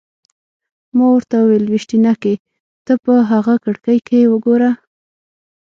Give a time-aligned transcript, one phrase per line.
[0.95, 2.33] ما ورته وویل: لویشتينکې!
[2.85, 4.71] ته په هغه کړکۍ کې وګوره.